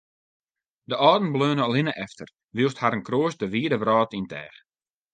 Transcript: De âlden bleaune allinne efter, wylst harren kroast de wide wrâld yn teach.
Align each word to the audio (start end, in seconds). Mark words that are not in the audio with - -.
De 0.89 0.95
âlden 1.09 1.31
bleaune 1.33 1.63
allinne 1.67 1.93
efter, 2.05 2.27
wylst 2.55 2.81
harren 2.81 3.05
kroast 3.07 3.39
de 3.41 3.47
wide 3.53 3.77
wrâld 3.79 4.11
yn 4.17 4.29
teach. 4.33 4.57